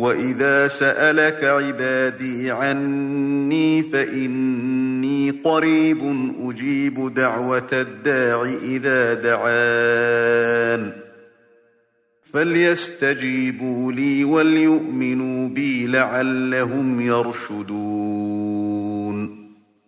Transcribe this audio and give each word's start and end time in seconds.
وَإِذَا 0.00 0.68
سَأَلَكَ 0.68 1.44
عِبَادِي 1.44 2.50
عَنِّي 2.50 3.82
فَإِنِّي 3.82 5.30
قَرِيبٌ 5.44 6.00
أُجِيبُ 6.40 7.14
دَعْوَةَ 7.14 7.68
الدَّاعِ 7.72 8.44
إِذَا 8.64 9.14
دَعَانِ 9.14 10.92
فَلْيَسْتَجِيبُوا 12.22 13.92
لِي 13.92 14.24
وَلْيُؤْمِنُوا 14.24 15.48
بِي 15.48 15.86
لَعَلَّهُمْ 15.86 17.00
يَرْشُدُونَ 17.00 18.69